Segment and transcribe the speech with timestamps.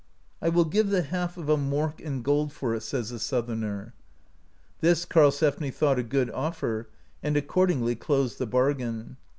[0.41, 3.93] "I will give the half a 'mork* in gold for it" (71), says the Southerner.
[4.79, 6.89] This Karlsefni thought a good offer,
[7.21, 9.17] and accordingly closed the bargain.